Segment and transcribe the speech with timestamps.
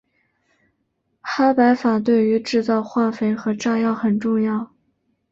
[1.21, 4.71] 哈柏法对于制造化肥和炸药很重要。